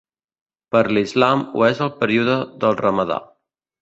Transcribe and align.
Per 0.75 0.81
l'Islam 0.97 1.43
ho 1.59 1.65
és 1.67 1.81
el 1.89 1.93
període 2.01 2.39
del 2.65 2.81
Ramadà. 2.85 3.21